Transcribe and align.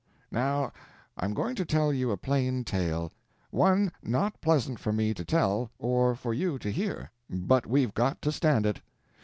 "Now 0.31 0.73
I 1.15 1.25
am 1.25 1.35
going 1.35 1.53
to 1.57 1.63
tell 1.63 1.93
you 1.93 2.09
a 2.09 2.17
plain 2.17 2.63
tale; 2.63 3.11
one 3.51 3.91
not 4.01 4.41
pleasant 4.41 4.79
for 4.79 4.91
me 4.91 5.13
to 5.13 5.23
tell 5.23 5.69
or 5.77 6.15
for 6.15 6.33
you 6.33 6.57
to 6.57 6.71
hear, 6.71 7.11
but 7.29 7.67
we've 7.67 7.93
got 7.93 8.19
to 8.23 8.31
stand 8.31 8.65
it. 8.65 8.81